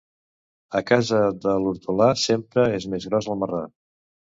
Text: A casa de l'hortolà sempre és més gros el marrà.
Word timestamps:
A 0.79 0.81
casa 0.93 1.21
de 1.45 1.55
l'hortolà 1.67 2.11
sempre 2.25 2.67
és 2.83 2.93
més 2.97 3.11
gros 3.13 3.33
el 3.35 3.43
marrà. 3.45 3.67